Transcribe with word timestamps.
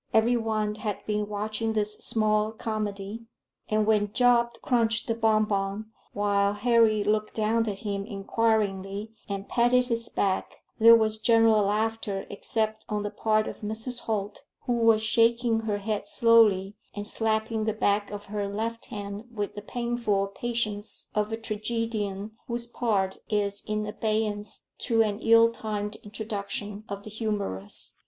Every 0.15 0.35
one 0.35 0.73
had 0.73 1.05
been 1.05 1.27
watching 1.29 1.73
this 1.73 1.93
small 1.99 2.53
comedy, 2.53 3.27
and 3.69 3.85
when 3.85 4.11
Job 4.13 4.53
crunched 4.63 5.05
the 5.07 5.13
bon 5.13 5.45
bon 5.45 5.91
while 6.11 6.53
Harry 6.55 7.03
looked 7.03 7.35
down 7.35 7.69
at 7.69 7.77
him 7.85 8.07
inquiringly 8.07 9.11
and 9.29 9.47
patted 9.47 9.89
his 9.89 10.09
back, 10.09 10.61
there 10.79 10.95
was 10.95 11.19
general 11.19 11.61
laughter 11.61 12.25
except 12.31 12.83
on 12.89 13.03
the 13.03 13.11
part 13.11 13.47
of 13.47 13.59
Mrs. 13.59 13.99
Holt, 13.99 14.43
who 14.65 14.73
was 14.73 15.03
shaking 15.03 15.59
her 15.59 15.77
head 15.77 16.07
slowly, 16.07 16.73
and 16.95 17.07
slapping 17.07 17.65
the 17.65 17.71
back 17.73 18.09
of 18.09 18.25
her 18.25 18.47
left 18.47 18.85
hand 18.85 19.25
with 19.31 19.53
the 19.53 19.61
painful 19.61 20.29
patience 20.33 21.09
of 21.13 21.31
a 21.31 21.37
tragedian 21.37 22.31
whose 22.47 22.65
part 22.65 23.19
is 23.29 23.63
in 23.67 23.85
abeyance 23.85 24.63
to 24.79 25.03
an 25.03 25.19
ill 25.19 25.51
timed 25.51 25.97
introduction 25.97 26.85
of 26.89 27.03
the 27.03 27.11
humorous. 27.11 27.99